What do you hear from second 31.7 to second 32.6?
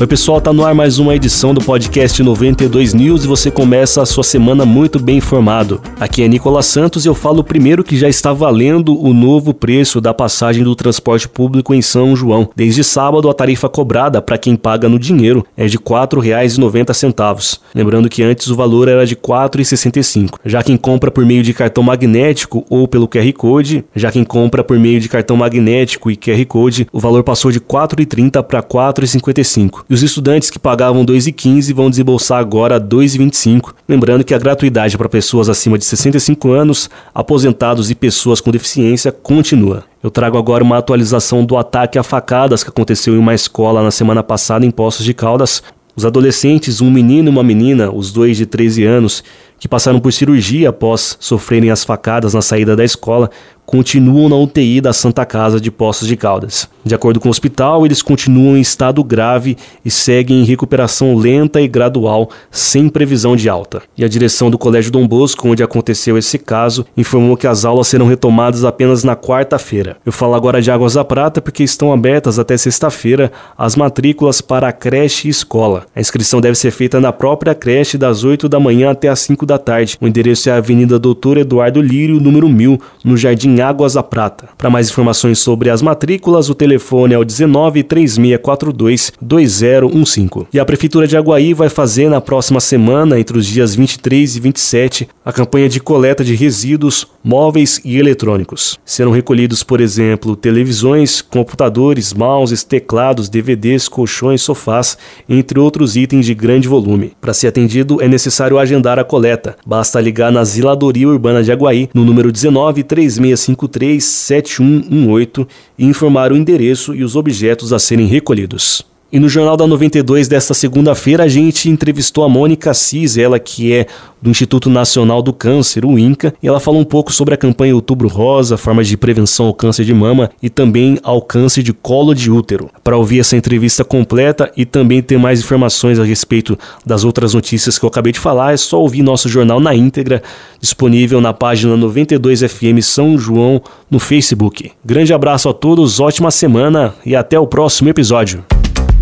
vão desembolsar